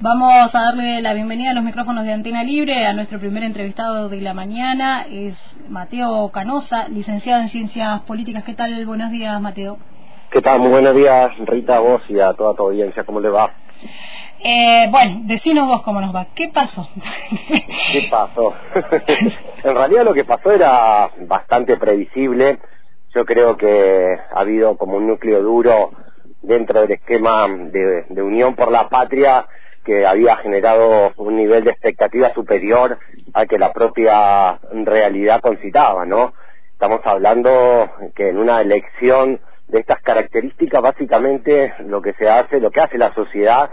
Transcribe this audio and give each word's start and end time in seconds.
Vamos 0.00 0.54
a 0.54 0.60
darle 0.60 1.02
la 1.02 1.12
bienvenida 1.12 1.50
a 1.50 1.54
los 1.54 1.64
micrófonos 1.64 2.04
de 2.04 2.12
Antena 2.12 2.44
Libre 2.44 2.86
a 2.86 2.92
nuestro 2.92 3.18
primer 3.18 3.42
entrevistado 3.42 4.08
de 4.08 4.20
la 4.20 4.32
mañana. 4.32 5.04
Es 5.10 5.34
Mateo 5.68 6.30
Canosa, 6.30 6.86
licenciado 6.86 7.42
en 7.42 7.48
Ciencias 7.48 8.02
Políticas. 8.02 8.44
¿Qué 8.44 8.54
tal? 8.54 8.86
Buenos 8.86 9.10
días, 9.10 9.40
Mateo. 9.40 9.76
¿Qué 10.30 10.40
tal? 10.40 10.60
Muy 10.60 10.68
buenos 10.68 10.94
días, 10.94 11.36
Rita, 11.38 11.78
a 11.78 11.80
vos 11.80 12.00
y 12.08 12.20
a 12.20 12.32
toda 12.34 12.54
tu 12.54 12.62
audiencia. 12.62 13.02
¿Cómo 13.02 13.18
le 13.18 13.28
va? 13.28 13.50
Eh, 14.38 14.86
bueno, 14.88 15.22
decinos 15.24 15.66
vos 15.66 15.82
cómo 15.82 16.00
nos 16.00 16.14
va. 16.14 16.28
¿Qué 16.32 16.46
pasó? 16.46 16.88
¿Qué 17.92 18.06
pasó? 18.08 18.54
en 19.64 19.74
realidad 19.74 20.04
lo 20.04 20.14
que 20.14 20.24
pasó 20.24 20.52
era 20.52 21.10
bastante 21.26 21.76
previsible. 21.76 22.60
Yo 23.16 23.24
creo 23.24 23.56
que 23.56 24.16
ha 24.32 24.38
habido 24.38 24.76
como 24.76 24.96
un 24.96 25.08
núcleo 25.08 25.42
duro 25.42 25.90
dentro 26.40 26.82
del 26.82 26.92
esquema 26.92 27.48
de, 27.48 28.04
de 28.08 28.22
Unión 28.22 28.54
por 28.54 28.70
la 28.70 28.88
Patria 28.88 29.44
que 29.88 30.04
había 30.04 30.36
generado 30.36 31.14
un 31.16 31.34
nivel 31.34 31.64
de 31.64 31.70
expectativa 31.70 32.34
superior 32.34 32.98
al 33.32 33.48
que 33.48 33.58
la 33.58 33.72
propia 33.72 34.58
realidad 34.70 35.40
concitaba, 35.40 36.04
¿no? 36.04 36.34
Estamos 36.72 37.00
hablando 37.04 37.90
que 38.14 38.28
en 38.28 38.36
una 38.36 38.60
elección 38.60 39.40
de 39.66 39.78
estas 39.78 40.02
características, 40.02 40.82
básicamente 40.82 41.72
lo 41.86 42.02
que 42.02 42.12
se 42.12 42.28
hace, 42.28 42.60
lo 42.60 42.70
que 42.70 42.82
hace 42.82 42.98
la 42.98 43.14
sociedad 43.14 43.70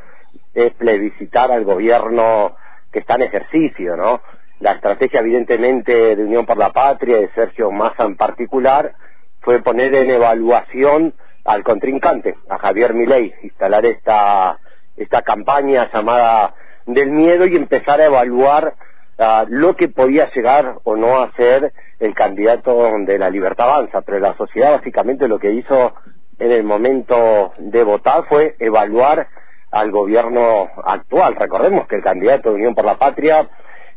es 0.54 0.72
plebiscitar 0.76 1.52
al 1.52 1.66
gobierno 1.66 2.56
que 2.94 3.00
está 3.00 3.16
en 3.16 3.24
ejercicio, 3.24 3.98
¿no? 3.98 4.22
La 4.62 4.72
estrategia, 4.72 5.20
evidentemente, 5.20 6.16
de 6.16 6.24
Unión 6.24 6.46
por 6.46 6.56
la 6.56 6.72
Patria, 6.72 7.18
de 7.18 7.30
Sergio 7.36 7.72
Massa 7.72 8.06
en 8.06 8.16
particular, 8.16 8.94
fue 9.42 9.62
poner 9.62 9.94
en 9.94 10.12
evaluación 10.12 11.14
al 11.44 11.66
contrincante, 11.66 12.36
a 12.50 12.58
Javier 12.58 12.94
Milei, 12.94 13.34
instalar 13.44 13.86
esta 13.86 14.60
esta 14.98 15.22
campaña 15.22 15.90
llamada 15.94 16.54
del 16.86 17.12
miedo 17.12 17.46
y 17.46 17.56
empezar 17.56 18.00
a 18.00 18.06
evaluar 18.06 18.76
uh, 19.18 19.46
lo 19.50 19.76
que 19.76 19.90
podía 19.90 20.30
llegar 20.34 20.76
o 20.84 20.96
no 20.96 21.22
a 21.22 21.32
ser 21.34 21.74
el 22.00 22.14
candidato 22.14 22.92
de 23.06 23.18
la 23.18 23.30
libertad 23.30 23.70
avanza. 23.70 24.02
Pero 24.02 24.20
la 24.20 24.36
sociedad 24.36 24.72
básicamente 24.72 25.28
lo 25.28 25.40
que 25.40 25.52
hizo 25.52 25.94
en 26.40 26.52
el 26.52 26.64
momento 26.64 27.54
de 27.58 27.84
votar 27.84 28.26
fue 28.28 28.56
evaluar 28.60 29.28
al 29.72 29.92
gobierno 29.92 30.70
actual. 30.86 31.36
Recordemos 31.36 31.88
que 31.88 31.96
el 31.96 32.04
candidato 32.04 32.50
de 32.50 32.56
Unión 32.56 32.76
por 32.76 32.86
la 32.86 32.98
Patria 32.98 33.48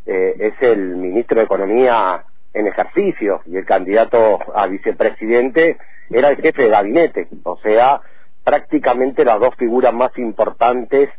eh, 0.06 0.34
es 0.38 0.55
el 0.60 0.96
ministro 0.96 1.38
de 1.38 1.44
Economía 1.44 2.24
en 2.55 2.66
ejercicio 2.66 3.42
y 3.46 3.56
el 3.56 3.64
candidato 3.64 4.38
a 4.55 4.66
vicepresidente 4.66 5.77
era 6.10 6.30
el 6.30 6.36
jefe 6.36 6.62
de 6.62 6.68
gabinete, 6.68 7.28
o 7.44 7.58
sea, 7.58 8.00
prácticamente 8.48 9.27
las 9.27 9.38
dos 9.41 9.54
figuras 9.56 9.92
más 9.92 10.16
importantes 10.16 11.10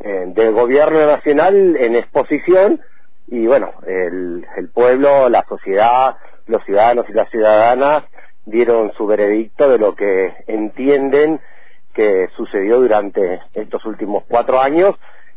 eh, 0.00 0.24
del 0.26 0.52
gobierno 0.52 1.06
nacional 1.06 1.74
en 1.74 1.96
exposición 1.96 2.82
y 3.28 3.46
bueno, 3.46 3.72
el, 3.86 4.46
el 4.58 4.68
pueblo, 4.68 5.30
la 5.30 5.42
sociedad, 5.48 6.16
los 6.46 6.62
ciudadanos 6.64 7.06
y 7.08 7.14
las 7.14 7.30
ciudadanas 7.30 8.04
dieron 8.44 8.92
su 8.92 9.06
veredicto 9.06 9.70
de 9.70 9.78
lo 9.78 9.94
que 9.94 10.34
entienden 10.48 11.40
que 11.94 12.28
sucedió 12.36 12.78
durante 12.78 13.40
estos 13.54 13.82
últimos 13.86 14.24
cuatro 14.28 14.60
años, 14.60 14.96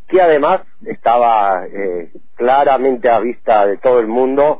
que 0.10 0.22
además 0.22 0.64
estaba 0.86 1.66
eh, 1.68 2.12
claramente 2.36 3.10
a 3.10 3.22
vista 3.22 3.66
de 3.66 3.78
todo 3.78 4.02
el 4.02 4.08
mundo, 4.08 4.60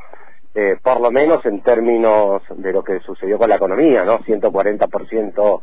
eh, 0.56 0.78
por 0.82 1.02
lo 1.02 1.12
menos 1.12 1.46
en 1.46 1.62
términos 1.62 2.42
de 2.56 2.72
lo 2.72 2.86
que 2.86 3.02
sucedió 3.02 3.38
con 3.38 3.50
la 3.50 3.58
economía, 3.58 4.06
¿no? 4.06 4.20
140% 4.20 5.62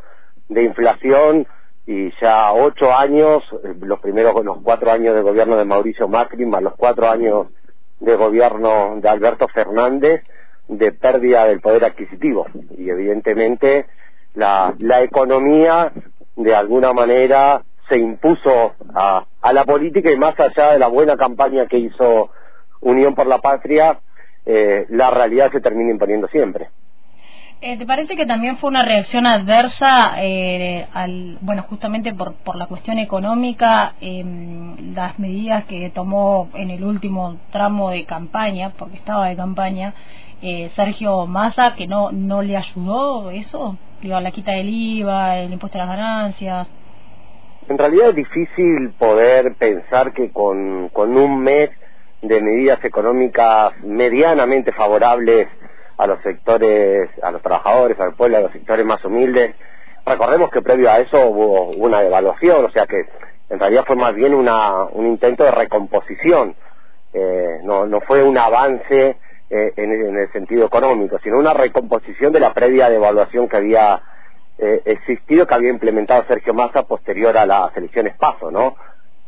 de 0.48 0.62
inflación 0.64 1.46
y 1.86 2.10
ya 2.20 2.52
ocho 2.52 2.92
años, 2.92 3.42
eh, 3.64 3.74
los 3.80 4.00
primeros 4.00 4.44
los 4.44 4.58
cuatro 4.62 4.90
años 4.90 5.14
de 5.14 5.22
gobierno 5.22 5.56
de 5.56 5.64
Mauricio 5.64 6.08
Macri, 6.08 6.44
más 6.44 6.62
los 6.62 6.74
cuatro 6.74 7.08
años 7.08 7.48
de 8.00 8.16
gobierno 8.16 8.96
de 9.00 9.08
Alberto 9.08 9.48
Fernández, 9.48 10.22
de 10.68 10.92
pérdida 10.92 11.46
del 11.46 11.60
poder 11.60 11.84
adquisitivo. 11.84 12.46
Y 12.76 12.90
evidentemente 12.90 13.86
la, 14.34 14.74
la 14.78 15.02
economía 15.02 15.92
de 16.34 16.54
alguna 16.54 16.92
manera 16.92 17.62
se 17.88 17.96
impuso 17.96 18.74
a, 18.94 19.24
a 19.40 19.52
la 19.52 19.64
política 19.64 20.10
y 20.10 20.16
más 20.16 20.38
allá 20.40 20.72
de 20.72 20.78
la 20.78 20.88
buena 20.88 21.16
campaña 21.16 21.66
que 21.66 21.78
hizo 21.78 22.30
Unión 22.80 23.14
por 23.14 23.26
la 23.26 23.38
Patria, 23.38 23.98
eh, 24.44 24.86
la 24.90 25.10
realidad 25.10 25.50
se 25.50 25.60
termina 25.60 25.90
imponiendo 25.90 26.28
siempre. 26.28 26.68
Eh, 27.62 27.78
¿Te 27.78 27.86
parece 27.86 28.16
que 28.16 28.26
también 28.26 28.58
fue 28.58 28.68
una 28.68 28.84
reacción 28.84 29.26
adversa 29.26 30.16
eh, 30.18 30.86
al, 30.92 31.38
bueno, 31.40 31.62
justamente 31.62 32.12
por, 32.12 32.34
por 32.34 32.56
la 32.56 32.66
cuestión 32.66 32.98
económica, 32.98 33.94
eh, 34.02 34.22
las 34.94 35.18
medidas 35.18 35.64
que 35.64 35.88
tomó 35.88 36.50
en 36.52 36.68
el 36.68 36.84
último 36.84 37.38
tramo 37.50 37.90
de 37.90 38.04
campaña, 38.04 38.74
porque 38.76 38.96
estaba 38.98 39.28
de 39.28 39.36
campaña, 39.36 39.94
eh, 40.42 40.70
Sergio 40.76 41.26
Massa, 41.26 41.74
que 41.76 41.86
no, 41.86 42.12
no 42.12 42.42
le 42.42 42.58
ayudó 42.58 43.30
eso? 43.30 43.78
Digo, 44.02 44.20
la 44.20 44.32
quita 44.32 44.52
del 44.52 44.68
IVA, 44.68 45.38
el 45.38 45.52
impuesto 45.54 45.80
a 45.80 45.86
las 45.86 45.96
ganancias. 45.96 46.68
En 47.70 47.78
realidad 47.78 48.10
es 48.10 48.16
difícil 48.16 48.90
poder 48.98 49.54
pensar 49.54 50.12
que 50.12 50.30
con, 50.30 50.90
con 50.90 51.16
un 51.16 51.40
mes 51.40 51.70
de 52.20 52.38
medidas 52.42 52.84
económicas 52.84 53.72
medianamente 53.82 54.72
favorables 54.72 55.48
a 55.98 56.06
los 56.06 56.20
sectores, 56.22 57.10
a 57.22 57.30
los 57.30 57.42
trabajadores, 57.42 57.98
al 58.00 58.14
pueblo, 58.14 58.38
a 58.38 58.40
los 58.42 58.52
sectores 58.52 58.84
más 58.84 59.04
humildes. 59.04 59.54
Recordemos 60.04 60.50
que 60.50 60.62
previo 60.62 60.90
a 60.90 60.98
eso 60.98 61.18
hubo 61.28 61.70
una 61.70 62.00
devaluación, 62.00 62.64
o 62.64 62.70
sea 62.70 62.86
que 62.86 63.06
en 63.48 63.58
realidad 63.58 63.84
fue 63.86 63.96
más 63.96 64.14
bien 64.14 64.34
una, 64.34 64.84
un 64.84 65.06
intento 65.06 65.44
de 65.44 65.50
recomposición, 65.50 66.54
eh, 67.12 67.60
no, 67.62 67.86
no 67.86 68.00
fue 68.00 68.22
un 68.22 68.36
avance 68.36 69.16
eh, 69.48 69.72
en, 69.76 69.92
en, 69.92 70.16
el 70.16 70.32
sentido 70.32 70.66
económico, 70.66 71.18
sino 71.22 71.38
una 71.38 71.54
recomposición 71.54 72.32
de 72.32 72.40
la 72.40 72.52
previa 72.52 72.90
devaluación 72.90 73.48
que 73.48 73.56
había 73.56 74.02
eh, 74.58 74.82
existido, 74.84 75.46
que 75.46 75.54
había 75.54 75.70
implementado 75.70 76.24
Sergio 76.26 76.54
Massa 76.54 76.82
posterior 76.82 77.36
a 77.36 77.46
las 77.46 77.76
elecciones 77.76 78.16
PASO, 78.16 78.50
¿no? 78.50 78.76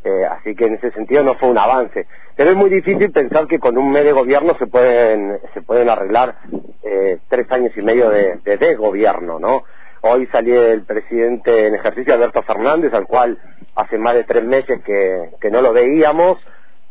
Eh, 0.04 0.24
así 0.24 0.54
que 0.54 0.66
en 0.66 0.74
ese 0.74 0.92
sentido 0.92 1.22
no 1.22 1.34
fue 1.34 1.48
un 1.48 1.58
avance. 1.58 2.06
Pero 2.36 2.50
es 2.50 2.56
muy 2.56 2.70
difícil 2.70 3.10
pensar 3.10 3.46
que 3.46 3.58
con 3.58 3.76
un 3.76 3.90
mes 3.90 4.04
de 4.04 4.12
gobierno 4.12 4.54
se 4.58 4.66
pueden, 4.66 5.38
se 5.54 5.62
pueden 5.62 5.88
arreglar 5.88 6.36
eh, 6.82 7.18
tres 7.28 7.50
años 7.50 7.72
y 7.76 7.82
medio 7.82 8.10
de, 8.10 8.38
de 8.44 8.56
desgobierno, 8.56 9.38
¿no? 9.38 9.64
Hoy 10.02 10.26
salió 10.26 10.64
el 10.64 10.84
presidente 10.84 11.66
en 11.66 11.74
ejercicio, 11.74 12.14
Alberto 12.14 12.42
Fernández, 12.42 12.94
al 12.94 13.06
cual 13.06 13.36
hace 13.74 13.98
más 13.98 14.14
de 14.14 14.24
tres 14.24 14.44
meses 14.44 14.80
que, 14.84 15.30
que 15.40 15.50
no 15.50 15.60
lo 15.60 15.72
veíamos, 15.72 16.38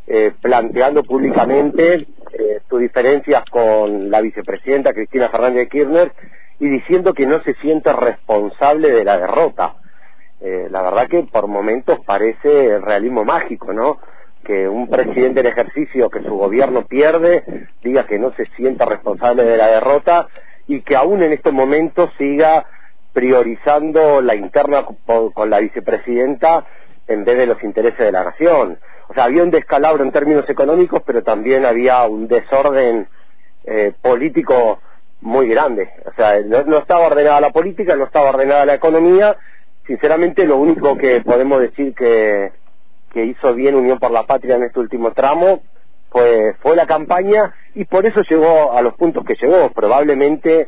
eh, 0.07 0.33
planteando 0.41 1.03
públicamente 1.03 2.07
eh, 2.33 2.59
sus 2.69 2.79
diferencias 2.79 3.43
con 3.49 4.09
la 4.09 4.21
vicepresidenta 4.21 4.93
Cristina 4.93 5.29
Fernández 5.29 5.63
de 5.63 5.69
Kirchner 5.69 6.11
y 6.59 6.69
diciendo 6.69 7.13
que 7.13 7.25
no 7.25 7.41
se 7.43 7.53
siente 7.55 7.91
responsable 7.93 8.91
de 8.91 9.03
la 9.03 9.17
derrota 9.17 9.75
eh, 10.39 10.67
la 10.69 10.81
verdad 10.81 11.07
que 11.07 11.23
por 11.23 11.47
momentos 11.47 11.99
parece 12.05 12.79
realismo 12.79 13.23
mágico, 13.23 13.73
¿no? 13.73 13.99
Que 14.43 14.67
un 14.67 14.87
presidente 14.87 15.39
en 15.39 15.47
ejercicio 15.47 16.09
que 16.09 16.21
su 16.21 16.35
gobierno 16.35 16.85
pierde 16.85 17.67
diga 17.83 18.05
que 18.05 18.19
no 18.19 18.31
se 18.33 18.45
sienta 18.55 18.85
responsable 18.85 19.43
de 19.43 19.57
la 19.57 19.67
derrota 19.67 20.27
y 20.67 20.81
que 20.81 20.95
aún 20.95 21.23
en 21.23 21.33
estos 21.33 21.53
momentos 21.53 22.11
siga 22.17 22.65
priorizando 23.13 24.21
la 24.21 24.35
interna 24.35 24.85
con 25.05 25.49
la 25.49 25.59
vicepresidenta 25.59 26.65
en 27.07 27.25
vez 27.25 27.37
de 27.37 27.47
los 27.47 27.63
intereses 27.63 27.97
de 27.97 28.11
la 28.11 28.25
nación. 28.25 28.77
O 29.09 29.13
sea, 29.13 29.23
había 29.23 29.43
un 29.43 29.51
descalabro 29.51 30.03
en 30.03 30.11
términos 30.11 30.47
económicos, 30.49 31.01
pero 31.05 31.23
también 31.23 31.65
había 31.65 32.05
un 32.05 32.27
desorden 32.27 33.07
eh, 33.65 33.93
político 34.01 34.79
muy 35.21 35.47
grande. 35.47 35.89
O 36.05 36.13
sea, 36.13 36.39
no, 36.41 36.63
no 36.63 36.77
estaba 36.77 37.07
ordenada 37.07 37.41
la 37.41 37.51
política, 37.51 37.95
no 37.95 38.05
estaba 38.05 38.29
ordenada 38.29 38.65
la 38.65 38.75
economía 38.75 39.35
sinceramente 39.87 40.45
lo 40.45 40.57
único 40.57 40.97
que 40.97 41.21
podemos 41.21 41.59
decir 41.61 41.95
que, 41.95 42.51
que 43.11 43.25
hizo 43.25 43.55
bien 43.55 43.75
Unión 43.75 43.97
por 43.97 44.11
la 44.11 44.23
Patria 44.23 44.55
en 44.55 44.63
este 44.63 44.79
último 44.79 45.11
tramo 45.13 45.61
fue, 46.09 46.55
fue 46.61 46.75
la 46.75 46.85
campaña 46.85 47.53
y 47.73 47.85
por 47.85 48.05
eso 48.05 48.21
llegó 48.29 48.73
a 48.73 48.81
los 48.81 48.93
puntos 48.95 49.23
que 49.25 49.35
llegó. 49.41 49.71
Probablemente 49.71 50.67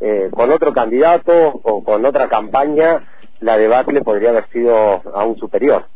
eh, 0.00 0.28
con 0.30 0.52
otro 0.52 0.72
candidato 0.72 1.32
o 1.62 1.82
con 1.82 2.04
otra 2.04 2.28
campaña 2.28 3.08
la 3.40 3.56
debacle 3.56 4.02
podría 4.02 4.30
haber 4.30 4.48
sido 4.50 5.02
aún 5.14 5.36
superior. 5.38 5.86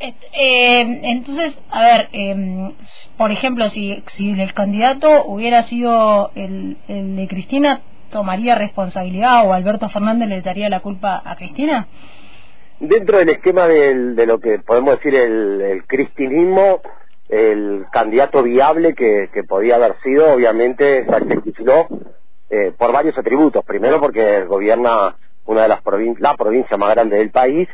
Eh, 0.00 1.00
entonces, 1.04 1.54
a 1.70 1.82
ver, 1.82 2.08
eh, 2.12 2.72
por 3.16 3.30
ejemplo, 3.30 3.70
si, 3.70 4.02
si 4.16 4.38
el 4.38 4.52
candidato 4.52 5.24
hubiera 5.24 5.64
sido 5.64 6.30
el, 6.34 6.76
el 6.88 7.16
de 7.16 7.28
Cristina, 7.28 7.80
tomaría 8.14 8.54
responsabilidad 8.54 9.44
o 9.44 9.52
Alberto 9.52 9.88
Fernández 9.88 10.28
le 10.28 10.40
daría 10.40 10.68
la 10.68 10.78
culpa 10.78 11.20
a 11.24 11.34
Cristina? 11.34 11.88
Dentro 12.78 13.18
del 13.18 13.28
esquema 13.28 13.66
de 13.66 14.24
lo 14.24 14.38
que 14.38 14.60
podemos 14.60 14.96
decir 14.96 15.16
el, 15.16 15.82
cristinismo, 15.88 16.80
el 17.28 17.86
candidato 17.90 18.44
viable 18.44 18.94
que, 18.94 19.28
podía 19.48 19.74
haber 19.74 19.96
sido, 20.04 20.32
obviamente, 20.32 21.04
se 21.04 21.86
eh, 22.50 22.72
por 22.78 22.92
varios 22.92 23.18
atributos. 23.18 23.64
Primero, 23.64 24.00
porque 24.00 24.44
gobierna 24.44 25.16
una 25.46 25.62
de 25.62 25.68
las 25.68 25.82
provincias, 25.82 26.20
la 26.20 26.36
provincia 26.36 26.76
más 26.76 26.90
grande 26.90 27.16
del 27.16 27.30
país, 27.30 27.68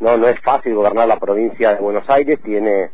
no 0.00 0.16
no 0.16 0.26
es 0.26 0.40
fácil 0.40 0.74
gobernar 0.74 1.06
la 1.06 1.20
provincia 1.20 1.74
de 1.74 1.80
Buenos 1.80 2.08
Aires 2.10 2.40
tiene 2.42 2.90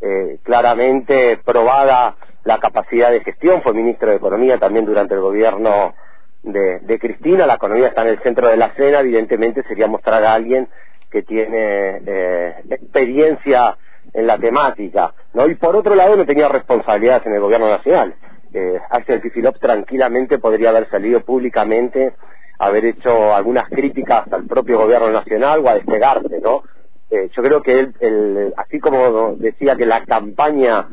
eh, 0.00 0.38
claramente 0.42 1.38
probada 1.44 2.16
la 2.42 2.58
capacidad 2.58 3.12
de 3.12 3.20
gestión 3.20 3.62
fue 3.62 3.72
ministro 3.72 4.10
de 4.10 4.16
economía 4.16 4.58
también 4.58 4.84
durante 4.84 5.14
el 5.14 5.20
gobierno 5.20 5.94
de, 6.42 6.98
Cristina 6.98 7.46
la 7.46 7.54
economía 7.54 7.88
está 7.88 8.02
en 8.02 8.08
el 8.08 8.22
centro 8.22 8.48
de 8.48 8.56
la 8.56 8.66
escena 8.66 9.00
evidentemente 9.00 9.62
sería 9.64 9.86
mostrar 9.86 10.24
a 10.24 10.34
alguien 10.34 10.68
que 11.10 11.22
tiene 11.22 12.00
eh, 12.06 12.54
experiencia 12.70 13.76
en 14.12 14.26
la 14.26 14.38
temática 14.38 15.12
no 15.34 15.46
y 15.46 15.54
por 15.56 15.76
otro 15.76 15.94
lado 15.94 16.16
no 16.16 16.24
tenía 16.24 16.48
responsabilidades 16.48 17.26
en 17.26 17.34
el 17.34 17.40
gobierno 17.40 17.68
nacional 17.68 18.14
eh, 18.52 18.80
Axel 18.90 19.22
Kicillof 19.22 19.58
tranquilamente 19.58 20.38
podría 20.38 20.70
haber 20.70 20.88
salido 20.90 21.20
públicamente 21.20 22.14
haber 22.60 22.84
hecho 22.84 23.34
algunas 23.34 23.68
críticas 23.70 24.30
al 24.32 24.46
propio 24.46 24.78
gobierno 24.78 25.10
nacional 25.10 25.60
o 25.64 25.68
a 25.68 25.74
despegarse, 25.74 26.40
¿no? 26.42 26.62
Eh, 27.10 27.30
yo 27.34 27.42
creo 27.42 27.62
que 27.62 27.80
él, 27.80 27.94
el, 28.00 28.54
así 28.56 28.78
como 28.78 29.34
decía 29.36 29.76
que 29.76 29.86
la 29.86 30.04
campaña 30.04 30.88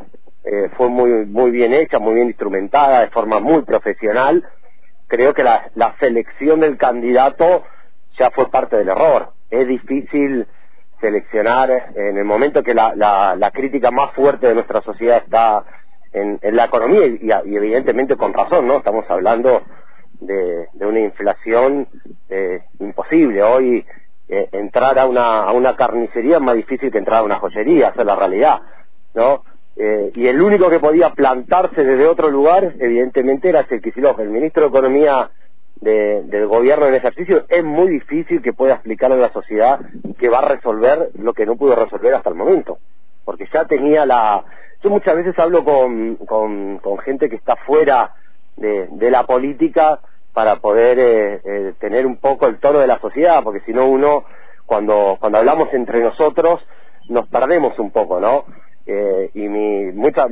eh, 0.46 0.70
fue 0.78 0.88
muy 0.88 1.26
muy 1.26 1.52
bien 1.52 1.74
hecha, 1.74 2.00
muy 2.00 2.16
bien 2.16 2.28
instrumentada, 2.28 3.02
de 3.02 3.10
forma 3.10 3.40
muy 3.40 3.64
profesional, 3.64 4.44
creo 5.08 5.34
que 5.34 5.44
la, 5.44 5.70
la 5.76 5.96
selección 6.00 6.60
del 6.60 6.78
candidato 6.78 7.64
ya 8.18 8.32
fue 8.32 8.50
parte 8.50 8.78
del 8.78 8.90
error. 8.90 9.32
Es 9.50 9.68
difícil 9.68 10.46
seleccionar 11.00 11.92
en 11.96 12.18
el 12.18 12.26
momento 12.26 12.64
que 12.64 12.74
la, 12.74 12.96
la, 12.96 13.36
la 13.36 13.52
crítica 13.52 13.92
más 13.92 14.12
fuerte 14.14 14.48
de 14.48 14.56
nuestra 14.56 14.82
sociedad 14.82 15.18
está 15.24 15.64
en, 16.14 16.40
en 16.42 16.56
la 16.56 16.66
economía 16.66 17.06
y, 17.06 17.56
evidentemente 17.56 18.16
con 18.16 18.34
razón, 18.34 18.68
¿no? 18.68 18.78
Estamos 18.78 19.06
hablando 19.10 19.62
de, 20.20 20.68
de 20.74 20.86
una 20.86 21.00
inflación 21.00 21.88
eh, 22.30 22.64
imposible. 22.80 23.44
Hoy 23.44 23.86
eh, 24.28 24.50
entrar 24.52 24.98
a 24.98 25.06
una, 25.06 25.44
a 25.44 25.52
una 25.52 25.76
carnicería 25.76 26.38
es 26.38 26.42
más 26.42 26.56
difícil 26.56 26.92
que 26.92 26.98
entrar 26.98 27.20
a 27.20 27.24
una 27.24 27.40
joyería, 27.40 27.90
esa 27.90 28.02
es 28.02 28.08
la 28.08 28.16
realidad, 28.16 28.62
¿no? 29.14 29.44
Eh, 29.80 30.12
y 30.16 30.28
el 30.28 30.42
único 30.42 30.70
que 30.70 30.80
podía 30.80 31.12
plantarse 31.12 31.84
desde 31.84 32.08
otro 32.08 32.30
lugar, 32.32 32.74
evidentemente, 32.80 33.50
era 33.50 33.64
Kicillof, 33.64 34.20
el 34.20 34.30
ministro 34.30 34.64
de 34.64 34.70
Economía 34.70 35.30
de, 35.76 36.24
del 36.24 36.48
gobierno 36.48 36.88
en 36.88 36.96
ejercicio. 36.96 37.46
Es 37.48 37.64
muy 37.64 37.90
difícil 37.90 38.42
que 38.42 38.54
pueda 38.54 38.74
explicarle 38.74 39.18
a 39.18 39.28
la 39.28 39.34
sociedad 39.34 39.80
que 40.18 40.30
va 40.30 40.40
a 40.40 40.48
resolver 40.48 41.10
lo 41.20 41.34
que 41.34 41.46
no 41.46 41.56
pudo 41.56 41.76
resolver 41.76 42.16
hasta 42.16 42.30
el 42.30 42.36
momento, 42.36 42.80
porque 43.24 43.48
ya 43.54 43.66
tenía 43.66 44.06
la... 44.06 44.44
Yo 44.84 44.90
muchas 44.90 45.16
veces 45.16 45.38
hablo 45.38 45.64
con, 45.64 46.16
con, 46.16 46.80
con 46.80 46.98
gente 47.00 47.30
que 47.30 47.36
está 47.36 47.56
fuera 47.56 48.14
de, 48.56 48.88
de 48.92 49.12
la 49.12 49.26
política 49.26 50.00
para 50.34 50.58
poder 50.58 51.00
eh, 51.00 51.42
eh, 51.44 51.74
tener 51.80 52.06
un 52.06 52.18
poco 52.18 52.48
el 52.48 52.60
tono 52.60 52.80
de 52.80 52.88
la 52.88 53.00
sociedad, 53.00 53.44
porque 53.44 53.62
si 53.62 53.74
no 53.74 53.86
uno, 53.86 54.24
cuando, 54.66 55.18
cuando 55.20 55.40
hablamos 55.40 55.74
entre 55.74 56.00
nosotros, 56.00 56.62
nos 57.10 57.28
perdemos 57.28 57.78
un 57.80 57.92
poco, 57.92 58.20
¿no? 58.20 58.46
Eh, 58.90 59.32
y 59.34 59.50
mi, 59.50 59.92
mucha, 59.92 60.28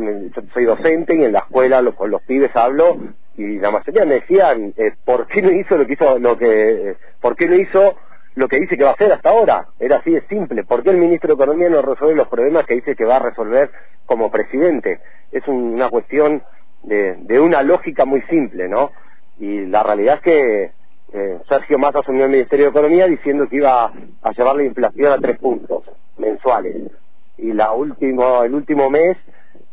soy 0.53 0.63
docente 0.63 1.13
y 1.13 1.25
en 1.25 1.33
la 1.33 1.39
escuela 1.39 1.81
lo, 1.81 1.93
con 1.93 2.09
los 2.09 2.21
pibes 2.21 2.55
hablo 2.55 2.97
y 3.35 3.59
la 3.59 3.69
mayoría 3.69 4.05
me 4.05 4.15
decían, 4.15 4.73
eh, 4.77 4.93
¿por 5.03 5.27
qué 5.27 5.41
no 5.41 5.51
hizo 5.51 5.75
lo 5.75 5.85
que 5.85 5.93
hizo, 5.93 6.17
lo 6.19 6.37
que, 6.37 6.95
por 7.19 7.35
qué 7.35 7.47
no 7.47 7.55
hizo 7.55 7.95
lo 8.35 8.47
que 8.47 8.59
dice 8.61 8.77
que 8.77 8.85
va 8.85 8.91
a 8.91 8.93
hacer 8.93 9.11
hasta 9.11 9.29
ahora? 9.29 9.67
Era 9.77 9.97
así 9.97 10.11
de 10.11 10.21
simple. 10.27 10.63
¿Por 10.63 10.83
qué 10.83 10.91
el 10.91 10.97
ministro 10.97 11.27
de 11.27 11.33
Economía 11.33 11.69
no 11.69 11.81
resuelve 11.81 12.15
los 12.15 12.29
problemas 12.29 12.65
que 12.65 12.75
dice 12.75 12.95
que 12.95 13.03
va 13.03 13.17
a 13.17 13.23
resolver 13.23 13.69
como 14.05 14.31
presidente? 14.31 14.99
Es 15.33 15.45
una 15.47 15.89
cuestión 15.89 16.41
de, 16.83 17.15
de 17.23 17.39
una 17.41 17.61
lógica 17.61 18.05
muy 18.05 18.21
simple, 18.23 18.69
¿no? 18.69 18.91
Y 19.37 19.65
la 19.65 19.83
realidad 19.83 20.15
es 20.15 20.21
que 20.21 20.71
eh, 21.13 21.39
Sergio 21.49 21.77
Massa 21.77 21.99
asumió 21.99 22.25
el 22.25 22.31
Ministerio 22.31 22.65
de 22.65 22.71
Economía 22.71 23.07
diciendo 23.07 23.47
que 23.49 23.57
iba 23.57 23.85
a 24.21 24.31
llevar 24.31 24.55
la 24.55 24.63
inflación 24.63 25.11
a 25.11 25.17
tres 25.17 25.37
puntos 25.39 25.83
mensuales. 26.17 26.91
Y 27.37 27.53
la 27.53 27.71
último, 27.71 28.43
el 28.43 28.53
último 28.53 28.89
mes, 28.89 29.17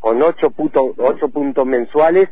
con 0.00 0.20
ocho, 0.23 0.50
puntos 0.50 0.93
ocho 0.99 1.29
puntos 1.29 1.67
mensuales, 1.67 2.29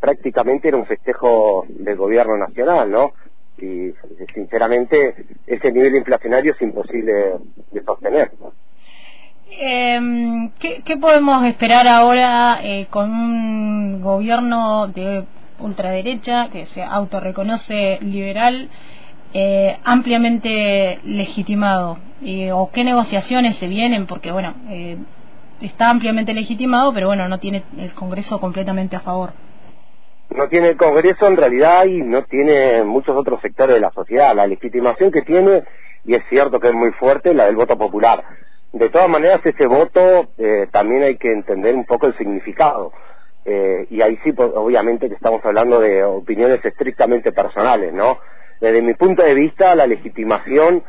prácticamente 0.00 0.68
era 0.68 0.76
un 0.76 0.86
festejo 0.86 1.64
del 1.68 1.96
gobierno 1.96 2.36
nacional, 2.36 2.90
¿no? 2.90 3.12
Y 3.58 3.94
sinceramente 4.34 5.14
ese 5.46 5.72
nivel 5.72 5.94
inflacionario 5.94 6.52
es 6.52 6.60
imposible 6.60 7.12
de 7.70 7.82
sostener. 7.84 8.32
Eh, 9.50 10.50
¿qué, 10.58 10.82
¿qué, 10.84 10.96
podemos 10.96 11.44
esperar 11.44 11.86
ahora 11.86 12.58
eh, 12.62 12.86
con 12.90 13.10
un 13.10 14.02
gobierno 14.02 14.88
de 14.88 15.24
ultraderecha 15.60 16.50
que 16.50 16.66
se 16.66 16.82
autorreconoce 16.82 17.98
liberal 18.00 18.68
eh, 19.34 19.76
ampliamente 19.84 21.00
legitimado? 21.04 21.98
¿O 22.54 22.70
qué 22.72 22.84
negociaciones 22.84 23.56
se 23.56 23.68
vienen? 23.68 24.06
Porque, 24.06 24.32
bueno, 24.32 24.54
eh, 24.70 24.96
está 25.60 25.90
ampliamente 25.90 26.32
legitimado, 26.32 26.94
pero 26.94 27.08
bueno, 27.08 27.28
no 27.28 27.38
tiene 27.38 27.62
el 27.76 27.92
Congreso 27.92 28.40
completamente 28.40 28.96
a 28.96 29.00
favor. 29.00 29.32
No 30.30 30.48
tiene 30.48 30.70
el 30.70 30.76
Congreso 30.78 31.26
en 31.26 31.36
realidad 31.36 31.84
y 31.84 32.00
no 32.00 32.22
tiene 32.22 32.82
muchos 32.84 33.14
otros 33.14 33.42
sectores 33.42 33.74
de 33.74 33.80
la 33.80 33.90
sociedad. 33.90 34.34
La 34.34 34.46
legitimación 34.46 35.10
que 35.10 35.20
tiene, 35.20 35.64
y 36.06 36.14
es 36.14 36.22
cierto 36.30 36.58
que 36.58 36.68
es 36.68 36.74
muy 36.74 36.92
fuerte, 36.92 37.34
la 37.34 37.44
del 37.44 37.56
voto 37.56 37.76
popular 37.76 38.24
de 38.74 38.90
todas 38.90 39.08
maneras, 39.08 39.40
ese 39.44 39.66
voto 39.66 40.26
eh, 40.36 40.66
también 40.72 41.04
hay 41.04 41.16
que 41.16 41.30
entender 41.30 41.76
un 41.76 41.84
poco 41.84 42.08
el 42.08 42.18
significado. 42.18 42.92
Eh, 43.44 43.86
y 43.88 44.02
ahí 44.02 44.18
sí, 44.24 44.34
obviamente, 44.36 45.08
que 45.08 45.14
estamos 45.14 45.44
hablando 45.44 45.78
de 45.78 46.02
opiniones 46.02 46.64
estrictamente 46.64 47.30
personales, 47.30 47.92
¿no? 47.92 48.18
Desde 48.64 48.80
mi 48.80 48.94
punto 48.94 49.22
de 49.22 49.34
vista, 49.34 49.74
la 49.74 49.86
legitimación 49.86 50.82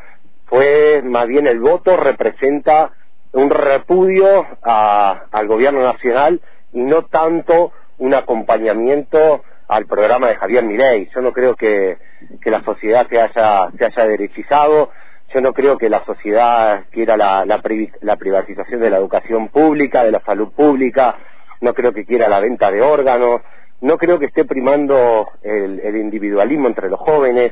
fue 0.46 1.02
más 1.04 1.28
bien 1.28 1.46
el 1.46 1.60
voto 1.60 1.98
representa 1.98 2.92
un 3.34 3.50
repudio 3.50 4.48
a, 4.64 5.26
al 5.30 5.48
gobierno 5.50 5.84
nacional 5.84 6.40
y 6.72 6.80
no 6.80 7.02
tanto 7.08 7.74
un 7.98 8.14
acompañamiento 8.14 9.44
al 9.68 9.88
programa 9.88 10.30
de 10.30 10.36
Javier 10.38 10.64
Milei. 10.64 11.10
Yo 11.14 11.20
no 11.20 11.34
creo 11.34 11.58
que, 11.58 11.98
la 12.46 12.64
sociedad 12.64 13.08
se 13.10 13.20
haya, 13.20 14.08
derechizado. 14.08 14.92
Yo 15.34 15.42
no 15.42 15.52
creo 15.52 15.78
que 15.78 15.90
la 15.90 16.06
sociedad 16.06 16.86
quiera 16.92 17.18
la, 17.18 17.46
la, 17.46 17.62
la, 18.00 18.16
privatización 18.16 18.80
de 18.80 18.90
la 18.90 19.00
educación 19.00 19.50
pública, 19.50 20.06
de 20.06 20.12
la 20.12 20.22
salud 20.22 20.54
pública, 20.54 21.18
no 21.60 21.74
creo 21.74 21.92
que 21.92 22.06
quiera 22.06 22.30
la 22.30 22.40
venta 22.40 22.72
de 22.72 22.82
órganos, 22.82 23.42
no 23.82 23.98
creo 23.98 24.20
que 24.20 24.26
esté 24.26 24.46
primando 24.46 25.30
el, 25.42 25.80
el 25.80 25.98
individualismo 25.98 26.68
entre 26.68 26.90
los 26.90 27.00
jóvenes. 27.00 27.52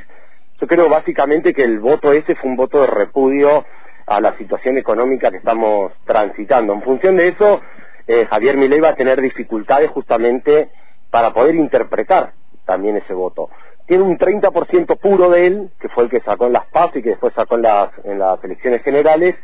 Yo 0.59 0.67
creo 0.67 0.89
básicamente 0.89 1.53
que 1.53 1.63
el 1.63 1.79
voto 1.79 2.11
ese 2.13 2.35
fue 2.35 2.49
un 2.49 2.55
voto 2.55 2.81
de 2.81 2.87
repudio 2.87 3.65
a 4.05 4.21
la 4.21 4.37
situación 4.37 4.77
económica 4.77 5.31
que 5.31 5.37
estamos 5.37 5.91
transitando. 6.05 6.73
En 6.73 6.81
función 6.81 7.17
de 7.17 7.29
eso, 7.29 7.61
eh, 8.07 8.25
Javier 8.29 8.57
Milei 8.57 8.79
va 8.79 8.89
a 8.89 8.95
tener 8.95 9.21
dificultades 9.21 9.89
justamente 9.91 10.69
para 11.09 11.33
poder 11.33 11.55
interpretar 11.55 12.33
también 12.65 12.97
ese 12.97 13.13
voto 13.13 13.49
tiene 13.85 14.03
un 14.03 14.17
30% 14.17 14.97
puro 14.97 15.29
de 15.29 15.47
él, 15.47 15.69
que 15.79 15.89
fue 15.89 16.05
el 16.05 16.09
que 16.09 16.21
sacó 16.21 16.47
en 16.47 16.53
las 16.53 16.65
PAS 16.67 16.95
y 16.95 17.01
que 17.01 17.09
después 17.09 17.33
sacó 17.33 17.55
en 17.55 17.63
las, 17.63 17.89
en 18.05 18.19
las 18.19 18.43
elecciones 18.43 18.81
generales, 18.83 19.35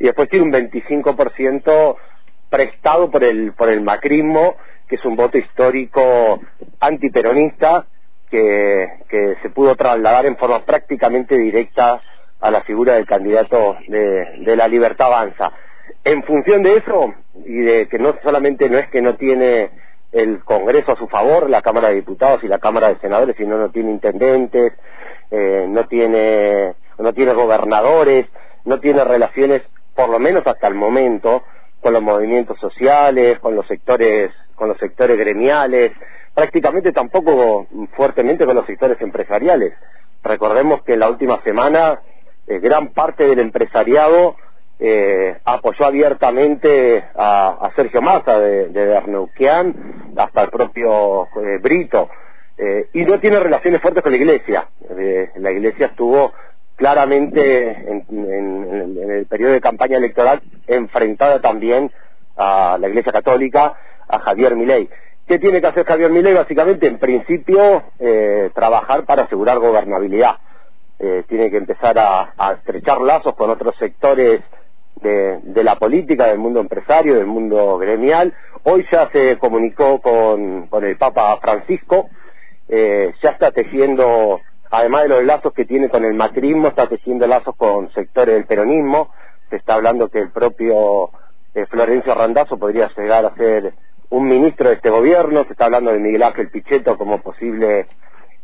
y 0.00 0.04
después 0.04 0.28
tiene 0.28 0.46
un 0.46 0.52
25% 0.52 1.96
prestado 2.50 3.10
por 3.10 3.22
el, 3.22 3.52
por 3.52 3.68
el 3.68 3.82
macrismo, 3.82 4.56
que 4.94 5.00
es 5.00 5.04
un 5.04 5.16
voto 5.16 5.38
histórico 5.38 6.40
antiperonista, 6.78 7.86
que, 8.30 8.86
se 9.42 9.50
pudo 9.50 9.74
trasladar 9.74 10.26
en 10.26 10.36
forma 10.36 10.64
prácticamente 10.64 11.36
directa 11.36 12.00
a 12.40 12.50
la 12.50 12.62
figura 12.62 12.94
del 12.94 13.06
candidato 13.06 13.76
de, 13.88 14.44
de 14.44 14.56
la 14.56 14.68
Libertad 14.68 15.08
Avanza. 15.08 15.52
En 16.04 16.22
función 16.22 16.62
de 16.62 16.76
eso, 16.76 17.14
y 17.44 17.58
de 17.58 17.88
que 17.88 17.98
no 17.98 18.14
solamente 18.22 18.68
no 18.68 18.78
es 18.78 18.88
que 18.88 19.02
no 19.02 19.14
tiene 19.14 19.70
el 20.12 20.44
Congreso 20.44 20.92
a 20.92 20.96
su 20.96 21.08
favor, 21.08 21.50
la 21.50 21.62
Cámara 21.62 21.88
de 21.88 21.96
Diputados 21.96 22.42
y 22.44 22.48
la 22.48 22.58
Cámara 22.58 22.88
de 22.88 23.00
Senadores, 23.00 23.36
si 23.36 23.46
no, 23.46 23.58
no 23.58 23.70
tiene 23.70 23.90
intendentes, 23.90 24.72
eh, 25.30 25.66
no 25.68 25.86
tiene 25.86 26.74
no 26.98 27.12
tiene 27.12 27.32
gobernadores, 27.32 28.26
no 28.64 28.78
tiene 28.78 29.02
relaciones, 29.02 29.62
por 29.96 30.08
lo 30.08 30.18
menos 30.18 30.46
hasta 30.46 30.68
el 30.68 30.74
momento, 30.74 31.42
con 31.80 31.92
los 31.92 32.02
movimientos 32.02 32.58
sociales, 32.60 33.40
con 33.40 33.56
los 33.56 33.66
sectores, 33.66 34.30
con 34.54 34.68
los 34.68 34.78
sectores 34.78 35.18
gremiales, 35.18 35.92
prácticamente 36.34 36.92
tampoco 36.92 37.66
fuertemente 37.96 38.44
con 38.46 38.54
los 38.54 38.66
sectores 38.66 39.00
empresariales. 39.00 39.74
Recordemos 40.22 40.82
que 40.82 40.94
en 40.94 41.00
la 41.00 41.10
última 41.10 41.42
semana 41.42 42.00
eh, 42.46 42.58
gran 42.58 42.88
parte 42.88 43.26
del 43.26 43.38
empresariado 43.40 44.36
eh, 44.78 45.38
apoyó 45.44 45.86
abiertamente 45.86 47.04
a, 47.14 47.70
Sergio 47.76 48.02
Massa 48.02 48.38
de, 48.38 48.68
de 48.68 48.96
hasta 50.16 50.42
el 50.42 50.50
propio 50.50 51.24
eh, 51.24 51.58
Brito 51.62 52.08
eh, 52.56 52.88
y 52.92 53.04
no 53.04 53.18
tiene 53.18 53.40
relaciones 53.40 53.80
fuertes 53.80 54.02
con 54.02 54.12
la 54.12 54.18
Iglesia. 54.18 54.68
Eh, 54.90 55.30
la 55.36 55.50
Iglesia 55.50 55.86
estuvo 55.86 56.32
claramente 56.76 57.70
en, 57.70 58.04
en, 58.10 58.98
en, 58.98 59.10
el 59.10 59.26
periodo 59.26 59.52
de 59.52 59.60
campaña 59.60 59.96
electoral 59.96 60.42
enfrentada 60.66 61.40
también 61.40 61.90
a 62.36 62.76
la 62.80 62.88
Iglesia 62.88 63.12
Católica, 63.12 63.74
a 64.08 64.18
Javier 64.20 64.56
Milei. 64.56 64.88
¿Qué 65.26 65.38
tiene 65.38 65.60
que 65.60 65.66
hacer 65.66 65.86
Javier 65.86 66.10
Milei? 66.10 66.34
Básicamente, 66.34 66.86
en 66.86 66.98
principio, 66.98 67.82
trabajar 68.54 69.04
para 69.04 69.22
asegurar 69.24 69.58
gobernabilidad 69.58 70.36
eh, 70.98 71.24
tiene 71.28 71.50
que 71.50 71.56
empezar 71.56 71.98
a, 71.98 72.52
estrechar 72.52 73.00
lazos 73.00 73.34
con 73.34 73.50
otros 73.50 73.74
sectores 73.78 74.40
de, 75.02 75.64
la 75.64 75.76
política, 75.76 76.28
del 76.28 76.38
mundo 76.38 76.60
empresario, 76.60 77.16
del 77.16 77.26
mundo 77.26 77.78
gremial. 77.78 78.32
Hoy 78.62 78.86
ya 78.90 79.10
se 79.10 79.36
comunicó 79.38 80.00
con, 80.00 80.68
con 80.68 80.84
el 80.84 80.96
Papa 80.96 81.36
Francisco, 81.42 82.08
eh, 82.68 83.12
ya 83.22 83.30
está 83.30 83.50
tejiendo, 83.50 84.40
además 84.70 85.02
de 85.02 85.08
los 85.08 85.24
lazos 85.24 85.52
que 85.52 85.64
tiene 85.64 85.88
con 85.88 86.04
el 86.04 86.14
macrismo, 86.14 86.68
está 86.68 86.86
tejiendo 86.86 87.26
lazos 87.26 87.56
con 87.56 87.92
sectores 87.92 88.36
del 88.36 88.46
peronismo. 88.46 89.10
Se 89.50 89.56
está 89.56 89.74
hablando 89.74 90.08
que 90.08 90.20
el 90.20 90.30
propio 90.30 91.10
eh, 91.54 91.66
Florencio 91.66 92.14
Randazzo 92.14 92.56
podría 92.56 92.88
llegar 92.96 93.26
a 93.26 93.34
ser 93.34 93.74
un 94.14 94.28
ministro 94.28 94.68
de 94.68 94.76
este 94.76 94.90
gobierno. 94.90 95.44
Se 95.44 95.52
está 95.52 95.66
hablando 95.66 95.92
de 95.92 95.98
Miguel 95.98 96.22
Ángel 96.22 96.50
Pichetto 96.50 96.96
como 96.96 97.20
posible 97.20 97.86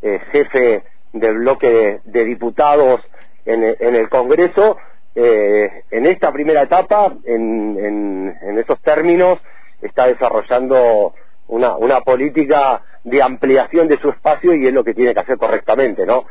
eh, 0.03 0.21
jefe 0.33 0.83
del 1.12 1.39
bloque 1.39 2.00
de, 2.05 2.25
diputados 2.25 3.00
en, 3.45 3.62
el 3.62 4.09
Congreso. 4.09 4.77
Eh, 5.15 5.85
en 5.91 6.07
esta 6.07 6.33
primera 6.33 6.62
etapa, 6.62 7.12
en, 7.25 8.59
esos 8.59 8.81
términos, 8.83 9.39
está 9.81 10.07
desarrollando 10.07 11.15
una, 11.49 11.77
una 11.77 12.00
política 12.00 12.83
de 13.05 13.23
ampliación 13.23 13.89
de 13.89 13.99
su 13.99 14.11
espacio 14.11 14.55
y 14.55 14.67
es 14.67 14.75
lo 14.75 14.85
que 14.85 14.95
tiene 14.95 15.15
que 15.15 15.21
hacer 15.21 15.39
correctamente, 15.39 16.05
¿no? 16.05 16.27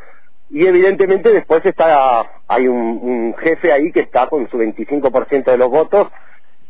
Y 0.52 0.66
evidentemente 0.66 1.32
después 1.32 1.66
está 1.66 2.26
hay 2.48 2.68
un, 2.68 3.36
jefe 3.38 3.72
ahí 3.72 3.92
que 3.92 4.02
está 4.02 4.28
con 4.28 4.50
su 4.50 4.58
25% 4.58 5.46
de 5.46 5.58
los 5.58 5.70
votos, 5.70 6.10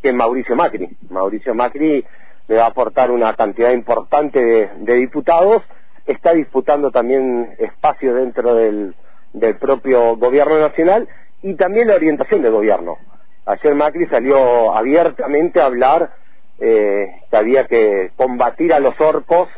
que 0.02 0.10
es 0.10 0.14
Mauricio 0.14 0.54
Macri. 0.54 0.88
Mauricio 1.08 1.54
Macri 1.54 2.04
le 2.50 2.56
va 2.56 2.64
a 2.64 2.68
aportar 2.70 3.12
una 3.12 3.32
cantidad 3.36 3.70
importante 3.70 4.72
de 4.76 4.94
diputados 4.96 5.62
está 6.04 6.34
disputando 6.34 6.90
también 6.90 7.54
espacio 7.58 8.12
dentro 8.12 8.56
del, 8.56 8.96
del 9.32 9.56
propio 9.56 10.16
gobierno 10.16 10.58
nacional 10.58 11.08
y 11.42 11.54
también 11.54 11.86
la 11.86 11.94
orientación 11.94 12.42
del 12.42 12.50
gobierno. 12.50 12.98
Ayer 13.46 13.76
Macri 13.76 14.06
salió 14.06 14.74
abiertamente 14.74 15.60
a 15.60 15.66
hablar 15.66 16.10
eh, 16.58 17.06
que 17.30 17.36
había 17.36 17.68
que 17.68 18.10
combatir 18.16 18.72
a 18.72 18.80
los 18.80 19.00
orcos, 19.00 19.48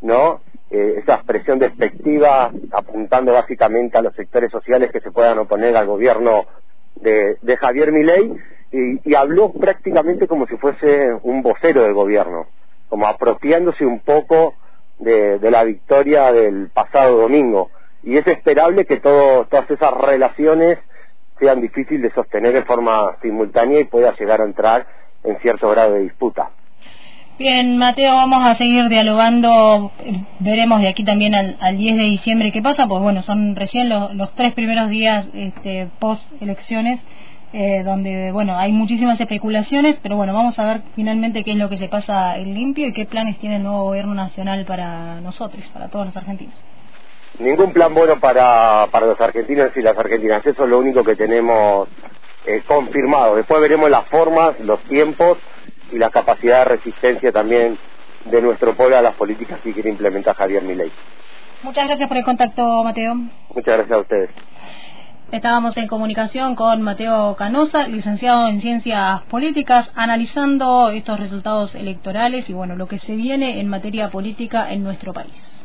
¿no? 0.00 0.40
Eh, 0.70 1.00
esa 1.02 1.14
expresión 1.16 1.58
despectiva 1.58 2.52
apuntando 2.70 3.32
básicamente 3.32 3.98
a 3.98 4.02
los 4.02 4.14
sectores 4.14 4.52
sociales 4.52 4.92
que 4.92 5.00
se 5.00 5.10
puedan 5.10 5.40
oponer 5.40 5.76
al 5.76 5.86
gobierno 5.86 6.44
de, 6.94 7.36
de 7.42 7.56
Javier 7.56 7.90
Milei 7.90 8.32
y, 8.72 9.10
y 9.10 9.14
habló 9.14 9.52
prácticamente 9.52 10.26
como 10.26 10.46
si 10.46 10.56
fuese 10.56 11.12
un 11.22 11.42
vocero 11.42 11.82
del 11.82 11.94
gobierno, 11.94 12.46
como 12.88 13.06
apropiándose 13.06 13.84
un 13.84 14.00
poco 14.00 14.54
de, 14.98 15.50
la 15.50 15.64
victoria 15.64 16.32
del 16.32 16.70
pasado 16.72 17.18
domingo. 17.18 17.70
Y 18.02 18.16
es 18.16 18.26
esperable 18.26 18.84
que 18.84 18.98
todo, 18.98 19.44
todas 19.46 19.70
esas 19.70 19.92
relaciones 19.94 20.78
sean 21.38 21.60
difíciles 21.60 22.02
de 22.02 22.10
sostener 22.12 22.52
de 22.52 22.64
forma 22.64 23.16
simultánea 23.22 23.80
y 23.80 23.84
pueda 23.84 24.14
llegar 24.16 24.40
a 24.40 24.44
entrar 24.44 24.86
en 25.24 25.38
cierto 25.40 25.70
grado 25.70 25.94
de 25.94 26.00
disputa. 26.00 26.50
Bien, 27.38 27.78
Mateo, 27.78 28.14
vamos 28.14 28.44
a 28.44 28.56
seguir 28.56 28.88
dialogando. 28.88 29.92
Veremos 30.40 30.80
de 30.80 30.88
aquí 30.88 31.04
también 31.04 31.36
al, 31.36 31.56
al 31.60 31.76
10 31.76 31.96
de 31.96 32.02
diciembre 32.02 32.50
qué 32.50 32.60
pasa. 32.60 32.88
Pues 32.88 33.00
bueno, 33.00 33.22
son 33.22 33.54
recién 33.54 33.88
los, 33.88 34.12
los 34.14 34.34
tres 34.34 34.54
primeros 34.54 34.88
días 34.88 35.28
este, 35.32 35.88
post 36.00 36.24
elecciones 36.42 37.00
eh, 37.52 37.82
donde 37.82 38.30
bueno 38.32 38.58
hay 38.58 38.72
muchísimas 38.72 39.20
especulaciones, 39.20 39.96
pero 40.02 40.16
bueno 40.16 40.34
vamos 40.34 40.58
a 40.58 40.66
ver 40.66 40.82
finalmente 40.94 41.44
qué 41.44 41.52
es 41.52 41.56
lo 41.56 41.68
que 41.68 41.78
se 41.78 41.88
pasa 41.88 42.36
en 42.36 42.54
limpio 42.54 42.86
y 42.86 42.92
qué 42.92 43.06
planes 43.06 43.38
tiene 43.38 43.56
el 43.56 43.62
nuevo 43.62 43.84
gobierno 43.84 44.14
nacional 44.14 44.64
para 44.64 45.20
nosotros, 45.20 45.64
para 45.72 45.88
todos 45.88 46.06
los 46.06 46.16
argentinos. 46.16 46.54
Ningún 47.38 47.72
plan 47.72 47.94
bueno 47.94 48.18
para, 48.18 48.88
para 48.90 49.06
los 49.06 49.20
argentinos 49.20 49.70
y 49.76 49.80
las 49.80 49.96
argentinas, 49.96 50.44
eso 50.44 50.64
es 50.64 50.70
lo 50.70 50.78
único 50.78 51.04
que 51.04 51.14
tenemos 51.14 51.88
eh, 52.46 52.62
confirmado. 52.66 53.36
Después 53.36 53.60
veremos 53.60 53.88
las 53.88 54.06
formas, 54.08 54.58
los 54.60 54.80
tiempos 54.84 55.38
y 55.92 55.98
la 55.98 56.10
capacidad 56.10 56.60
de 56.60 56.76
resistencia 56.76 57.32
también 57.32 57.78
de 58.24 58.42
nuestro 58.42 58.74
pueblo 58.74 58.96
a 58.96 59.02
las 59.02 59.14
políticas 59.14 59.60
que 59.60 59.72
quiere 59.72 59.90
implementar 59.90 60.34
Javier 60.34 60.62
Milei. 60.62 60.90
Muchas 61.62 61.86
gracias 61.86 62.08
por 62.08 62.16
el 62.16 62.24
contacto, 62.24 62.84
Mateo. 62.84 63.14
Muchas 63.14 63.76
gracias 63.76 63.92
a 63.92 64.00
ustedes. 64.00 64.30
Estábamos 65.30 65.76
en 65.76 65.88
comunicación 65.88 66.54
con 66.54 66.80
Mateo 66.80 67.36
Canosa, 67.36 67.86
licenciado 67.86 68.48
en 68.48 68.62
Ciencias 68.62 69.20
Políticas, 69.24 69.90
analizando 69.94 70.88
estos 70.88 71.20
resultados 71.20 71.74
electorales 71.74 72.48
y 72.48 72.54
bueno, 72.54 72.76
lo 72.76 72.88
que 72.88 72.98
se 72.98 73.14
viene 73.14 73.60
en 73.60 73.68
materia 73.68 74.08
política 74.08 74.72
en 74.72 74.82
nuestro 74.82 75.12
país. 75.12 75.57